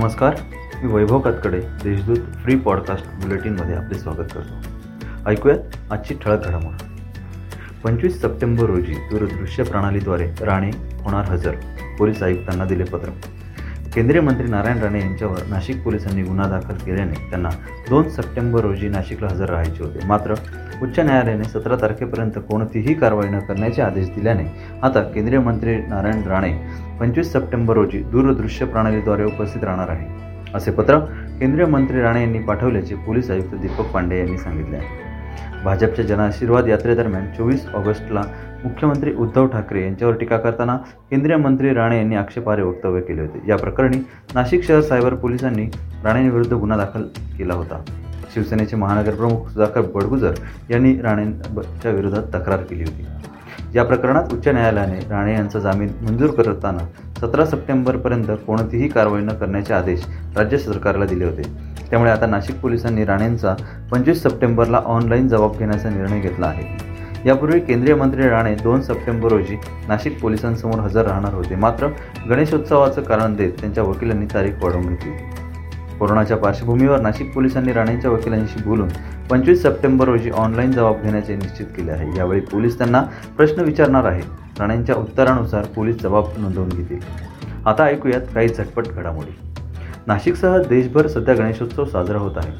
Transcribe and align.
नमस्कार 0.00 0.36
मी 0.82 0.92
Vaibhav 0.92 1.20
Katkade 1.20 1.60
Deshdoot 1.60 2.16
free 2.16 2.56
podcast 2.56 3.06
बुलेटिनमध्ये 3.06 3.74
आपले 3.74 3.98
स्वागत 3.98 4.28
करतो. 4.34 5.30
ऐकूयात 5.30 5.92
आजची 5.92 6.14
ठळक 6.14 6.46
घडामोड. 6.46 6.74
पंचवीस 7.84 8.22
सप्टेंबर 8.22 8.64
रोजी 8.64 8.92
दूरदृश्य 8.92 9.62
प्रणालीद्वारे 9.62 10.30
राणे 10.40 10.70
होणार 11.00 11.24
हजर 11.24 11.54
पोलीस 11.98 12.22
आयुक्तांना 12.22 12.64
दिले 12.64 12.84
पत्र. 12.84 13.10
केंद्रीय 13.94 14.20
मंत्री 14.20 14.46
नारायण 14.48 14.78
राणे 14.78 14.98
यांच्यावर 15.00 15.46
नाशिक 15.50 15.82
पोलिसांनी 15.84 16.22
गुन्हा 16.22 16.46
दाखल 16.48 16.74
केल्याने 16.84 17.14
त्यांना 17.30 17.48
दोन 17.88 18.08
सप्टेंबर 18.08 18.60
रोजी 18.60 18.88
नाशिकला 18.88 19.28
हजर 19.30 19.50
राहायचे 19.50 19.82
होते. 19.84 20.06
मात्र 20.06 20.34
उच्च 20.82 20.98
न्यायालयाने 20.98 21.44
सतरा 21.44 21.76
तारखेपर्यंत 21.80 22.38
कोणतीही 22.50 22.94
कारवाई 22.94 23.28
न 23.28 23.38
करण्याचे 23.48 23.82
आदेश 23.82 24.08
दिल्याने 24.14 24.44
आता 24.82 25.02
केंद्रीय 25.14 25.38
मंत्री 25.38 25.76
नारायण 25.88 26.22
राणे 26.28 26.52
पंचवीस 27.00 27.32
सप्टेंबर 27.32 27.74
रोजी 27.74 28.02
दूरदृश्य 28.12 28.66
प्रणालीद्वारे 28.66 29.24
उपस्थित 29.24 29.64
राहणार 29.64 29.88
आहे 29.88 30.08
असे 30.54 30.70
पत्र 30.70 30.98
केंद्रीय 31.40 31.66
मंत्री 31.66 32.00
राणे 32.00 32.22
यांनी 32.22 32.38
पाठवल्याचे 32.38 32.94
पोलीस 33.06 33.30
आयुक्त 33.30 33.54
दीपक 33.54 33.92
पांडे 33.92 34.18
यांनी 34.18 34.38
सांगितले 34.38 34.76
आहे. 34.76 35.09
भाजपच्या 35.64 36.04
जनआशीर्वाद 36.04 36.68
यात्रेदरम्यान 36.68 37.26
चोवीस 37.26 37.66
ऑगस्टला 37.74 38.22
मुख्यमंत्री 38.64 39.14
उद्धव 39.14 39.46
ठाकरे 39.46 39.82
यांच्यावर 39.82 40.14
टीका 40.14 40.36
करताना 40.36 40.76
केंद्रीय 41.10 41.36
मंत्री 41.36 41.74
राणे 41.74 41.96
यांनी 41.96 42.16
आक्षेपार्ह 42.16 42.64
वक्तव्य 42.64 43.00
केले 43.00 43.20
होते. 43.20 43.40
या 43.48 43.56
प्रकरणी 43.56 43.96
नाशिक 44.34 44.64
शहर 44.64 44.80
सायबर 44.80 45.14
पोलिसांनी 45.14 45.66
राणेंविरुद्ध 46.04 46.52
गुन्हा 46.52 46.78
दाखल 46.78 47.02
केला 47.38 47.54
होता. 47.54 47.82
शिवसेनेचे 48.34 48.76
महानगरप्रमुख 48.76 49.48
सुधाकर 49.48 49.80
बडगुजर 49.80 50.32
यांनी 50.70 51.00
राणेंच्या 51.00 51.90
विरोधात 51.90 52.22
तक्रार 52.34 52.58
केली 52.58 52.82
होती. 52.82 53.06
या 53.74 53.84
प्रकरणात 53.84 54.32
उच्च 54.32 54.48
न्यायालयाने 54.48 54.98
राणे 55.10 55.34
यांचा 55.34 55.58
जामीन 55.58 55.88
मंजूर 56.02 56.30
करताना 56.30 56.78
सतरा 57.20 57.44
सप्टेंबरपर्यंत 57.44 58.26
कोणतीही 58.46 58.88
कारवाई 58.88 59.22
न 59.22 59.28
करण्याचे 59.28 59.74
आदेश 59.74 60.06
राज्य 60.36 60.58
सरकारला 60.58 61.04
दिले 61.04 61.24
होते. 61.24 61.42
त्यामुळे 61.90 62.10
आता 62.10 62.26
नाशिक 62.26 62.60
पोलिसांनी 62.60 63.04
राणेंचा 63.04 63.54
पंचवीस 63.90 64.22
सप्टेंबरला 64.22 64.80
ऑनलाईन 64.86 65.28
जबाब 65.28 65.58
घेण्याचा 65.58 65.90
निर्णय 65.90 66.20
घेतला 66.20 66.46
आहे. 66.46 66.64
यापूर्वी 67.26 67.60
केंद्रीय 67.60 67.94
मंत्री 67.94 68.28
राणे 68.28 68.54
दोन 68.54 68.80
सप्टेंबर 68.82 69.28
रोजी 69.28 69.56
नाशिक 69.88 70.20
पोलिसांसमोर 70.20 70.80
हजर 70.80 71.06
राहणार 71.06 71.34
होते. 71.34 71.54
मात्र 71.54 71.88
गणेशोत्सवाचं 72.30 73.02
कारण 73.02 73.34
देत 73.36 73.52
त्यांच्या 73.60 73.84
वकिलांनी 73.84 74.26
तारीख 74.34 74.62
वाढवून 74.62 74.86
घेतली. 74.86 75.10
कोरोनाच्या 75.98 76.36
पार्श्वभूमीवर 76.36 77.00
नाशिक 77.00 77.32
पोलिसांनी 77.34 77.72
राणेंच्या 77.72 78.10
वकिलांशी 78.10 78.62
बोलून 78.64 78.88
पंचवीस 79.30 79.62
सप्टेंबर 79.62 80.08
रोजी 80.08 80.30
ऑनलाईन 80.30 80.72
जबाब 80.72 81.02
घेण्याचे 81.02 81.36
निश्चित 81.36 81.66
केले 81.76 81.92
आहे. 81.92 82.16
यावेळी 82.16 82.40
पोलीस 82.40 82.78
त्यांना 82.78 83.02
प्रश्न 83.36 83.62
विचारणार 83.62 84.04
आहे 84.04 84.22
राणेंच्या 84.58 84.94
उत्तरानुसार 84.94 85.66
पोलीस 85.76 86.02
जबाब 86.02 86.24
नोंदवून 86.38 86.68
घेतील. 86.68 87.00
आता 87.66 87.84
ऐकूयात 87.84 88.34
काही 88.34 88.48
झटपट 88.48 88.88
घडामोडी. 88.88 89.38
नाशिकसह 90.06 90.58
देशभर 90.58 91.06
सध्या 91.06 91.34
गणेशोत्सव 91.34 91.84
साजरा 91.84 92.18
होत 92.18 92.36
आहे. 92.36 92.52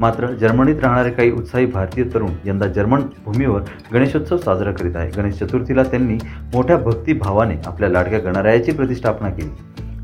मात्र 0.00 0.26
जर्मनीत 0.26 0.76
राहणारे 0.82 1.10
काही 1.10 1.30
उत्साही 1.30 1.66
भारतीय 1.66 2.04
तरुण 2.14 2.30
यंदा 2.44 2.66
जर्मन 2.66 3.00
भूमीवर 3.24 3.60
गणेशोत्सव 3.92 4.36
साजरा 4.36 4.72
करीत 4.72 4.96
आहे. 4.96 5.10
गणेश 5.16 5.34
चतुर्थीला 5.34 5.82
त्यांनी 5.82 6.14
मोठ्या 6.54 6.76
भक्तिभावाने 6.76 7.54
आपल्या 7.66 7.88
लाडक्या 7.88 8.18
गणरायाची 8.18 8.72
प्रतिष्ठापना 8.72 9.28
केली. 9.28 9.50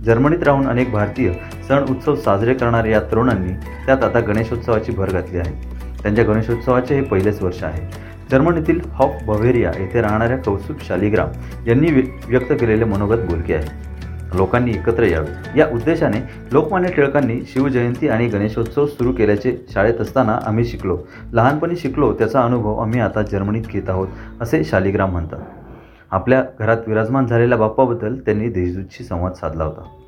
जर्मनीत 0.05 0.42
राहून 0.42 0.66
अनेक 0.66 0.91
भारतीय 0.91 1.33
सण 1.69 1.84
उत्सव 1.91 2.14
साजरे 2.14 2.55
करणाऱ्या 2.55 2.92
या 2.92 3.00
तरुणांनी 3.00 3.53
त्यात 3.86 4.05
आता 4.05 4.20
गणेशोत्सवाची 4.20 4.92
भर 4.92 5.11
घातली 5.11 5.38
आहे. 5.38 5.78
त्यांच्या 6.03 6.25
गणेशोत्सवाचे 6.25 6.94
हे 6.94 7.03
पहिलेच 7.03 7.42
वर्ष 7.42 7.64
आहे. 7.64 8.11
जर्मनीतील 8.31 8.81
हॉफ 8.92 9.11
बव्हेरिया 9.27 9.72
येथे 9.78 10.00
राहणाऱ्या 10.00 10.36
कौस्तुभ 10.36 10.77
शालिग्राम 10.88 11.28
यांनी 11.66 11.91
व्यक्त 12.28 12.53
केलेले 12.53 12.84
मनोगत 12.84 13.31
बोलके 13.31 13.55
आहे. 13.55 13.90
लोकांनी 14.34 14.70
एकत्र 14.70 15.03
यावे. 15.03 15.59
या 15.59 15.66
उद्देशाने 15.72 16.19
लोकमान्य 16.53 16.88
टिळकांनी 16.88 17.41
शिवजयंती 17.47 18.09
आणि 18.09 18.28
गणेशोत्सव 18.28 18.87
सुरू 18.87 19.12
केल्याचे 19.12 19.56
शाळेत 19.69 20.00
असताना 20.00 20.38
आम्ही 20.47 20.65
शिकलो. 20.65 20.99
लहानपणी 21.32 21.77
शिकलो 21.77 22.12
त्याचा 22.12 22.41
अनुभव 22.41 22.78
आम्ही 22.78 23.00
आता 23.00 23.22
जर्मनीत 23.22 23.62
घेत 23.62 23.91
आहोत 23.91 24.09
असे 24.41 24.65
शालिग्राम 24.65 25.10
म्हणतात. 25.10 25.38
आपल्या 26.10 26.44
घरात 26.60 26.78
विराजमान 26.87 27.27
झालेल्या 27.27 27.59
बाप्पाबद्दल 27.59 28.15
त्यांनी 28.15 28.49
देशदूतशी 28.49 29.05
संवाद 29.05 29.32
साधला 29.32 29.65
होता. 29.65 30.00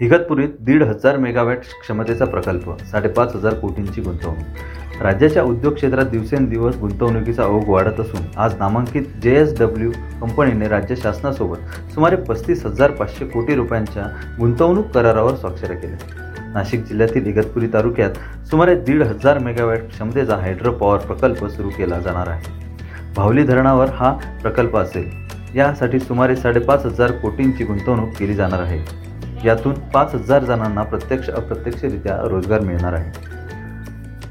इगतपुरीत 0.00 0.48
दीड 0.60 0.82
हजार 0.82 1.16
मेगावॅट 1.16 1.58
क्षमतेचा 1.82 2.24
प्रकल्प 2.24 2.70
साडेपाच 2.86 3.34
हजार 3.36 3.54
कोटींची 3.54 4.00
गुंतवणूक. 4.00 5.02
राज्याच्या 5.02 5.42
उद्योग 5.42 5.74
क्षेत्रात 5.74 6.06
दिवसेंदिवस 6.06 6.76
गुंतवणुकीचा 6.76 7.44
ओघ 7.44 7.62
वाढत 7.68 8.00
असून 8.00 8.26
आज 8.36 8.54
नामांकित 8.58 9.02
जे 9.22 9.34
एस 9.36 9.58
डब्ल्यू 9.58 9.90
कंपनीने 10.20 10.68
राज्य 10.68 10.96
शासनासोबत 10.96 11.92
सुमारे 11.92 12.16
पस्तीस 12.16 12.66
हजार 12.66 12.90
पाचशे 12.90 13.24
कोटी 13.24 13.54
रुपयांच्या 13.54 14.04
गुंतवणूक 14.38 14.90
करारावर 14.90 15.34
स्वाक्षऱ्या 15.34 15.76
केल्या. 15.76 16.50
नाशिक 16.52 16.84
जिल्ह्यातील 16.84 17.26
इगतपुरी 17.26 17.66
तालुक्यात 17.66 18.46
सुमारे 18.46 18.74
दीड 18.74 19.02
हजार 19.02 19.38
मेगावॅट 19.38 19.88
क्षमतेचा 19.88 20.36
हायड्रो 20.36 20.72
पॉवर 20.72 20.98
प्रकल्प 20.98 21.44
सुरू 21.46 21.68
केला 21.68 22.00
जाणार 22.00 22.28
आहे. 22.28 22.52
भावली 23.16 23.42
धरणावर 23.42 23.88
हा 23.88 24.12
प्रकल्प 24.42 24.76
असेल. 24.76 25.10
यासाठी 25.54 25.98
सुमारे 25.98 26.36
साडेपाच 26.36 26.86
हजार 26.86 27.10
कोटींची 27.10 27.64
गुंतवणूक 27.64 28.08
केली 28.18 28.34
जाणार 28.34 28.60
आहे. 28.60 29.05
यातून 29.44 29.74
पाच 29.74 30.14
हजार 30.14 30.44
जणांना 30.44 30.82
प्रत्यक्ष 30.82 31.30
अप्रत्यक्षरित्या 31.30 32.28
रोजगार 32.28 32.60
मिळणार 32.60 32.92
आहे. 32.92 33.10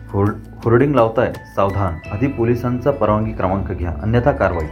होर्ड 0.10 0.30
होर्डिंग 0.64 0.96
लावताय 0.96 1.34
सावधान. 1.56 1.94
आधी 2.12 2.28
पोलिसांचा 2.28 2.92
परवानगी 2.92 3.32
क्रमांक 3.32 3.72
घ्या. 3.72 3.94
अन्यथा 4.04 4.32
कारवाई. 4.32 4.66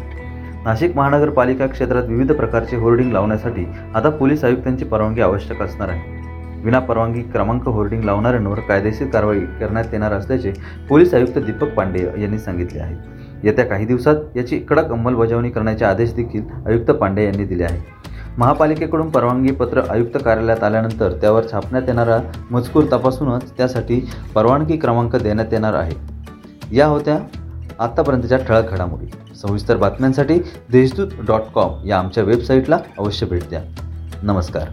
नाशिक 0.65 0.95
महानगरपालिका 0.95 1.67
क्षेत्रात 1.67 2.03
विविध 2.03 2.31
प्रकारचे 2.31 2.77
होर्डिंग 2.77 3.11
लावण्यासाठी 3.11 3.65
आता 3.95 4.09
पोलीस 4.09 4.43
आयुक्तांची 4.43 4.85
परवानगी 4.85 5.21
आवश्यक 5.21 5.61
असणार 5.61 5.89
आहे. 5.89 6.21
विना 6.63 6.79
परवानगी 6.79 7.21
क्रमांक 7.21 7.67
होर्डिंग 7.67 8.03
लावणाऱ्यांवर 8.03 8.59
कायदेशीर 8.59 9.07
कारवाई 9.07 9.39
करण्यात 9.39 9.85
येणार 9.91 10.11
असल्याचे 10.11 10.53
पोलीस 10.89 11.13
आयुक्त 11.13 11.39
दीपक 11.39 11.73
पांडे 11.73 12.21
यांनी 12.21 12.39
सांगितले 12.39 12.79
आहे. 12.79 12.95
येत्या 13.43 13.65
काही 13.65 13.85
दिवसात 13.85 14.15
याची 14.35 14.59
कडक 14.59 14.91
अंमलबजावणी 14.91 15.49
करण्याचे 15.49 15.85
आदेश 15.85 16.13
देखील 16.13 16.43
आयुक्त 16.67 16.91
पांडे 16.91 17.25
यांनी 17.25 17.45
दिले 17.45 17.63
आहेत 17.63 17.81
महापालिकेकडून 18.37 19.09
परवानगी 19.09 19.51
पत्र 19.51 19.81
आयुक्त 19.89 20.17
कार्यालयात 20.25 20.63
आल्यानंतर 20.63 21.11
त्यावर 21.11 21.43
छापण्यात 21.51 21.83
येणारा 21.87 22.19
मजकूर 22.51 22.83
तपासूनच 22.83 23.51
त्यासाठी 23.57 24.09
परवानगी 24.35 24.77
क्रमांक 24.77 25.15
देण्यात 25.15 25.47
येणार 25.51 25.73
आहे. 25.73 25.95
या 26.71 26.87
होत्या 26.87 27.19
आत्तापर्यंतच्या 27.79 28.37
ठळक 28.37 28.71
घडामोडी. 28.71 29.05
सविस्तर 29.35 29.77
बातम्यांसाठी 29.77 30.39
देशदूत 30.71 31.07
डॉट 31.27 31.41
कॉम 31.55 31.85
या 31.85 31.99
आमच्या 31.99 32.23
वेबसाईटला 32.23 32.77
अवश्य 32.99 33.25
भेट 33.25 33.43
द्या. 33.49 33.61
नमस्कार. 34.23 34.67